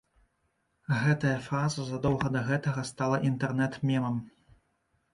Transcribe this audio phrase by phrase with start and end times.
[1.01, 4.23] Гэтая фраза задоўга да гэтага стала інтэрнэт-мемам.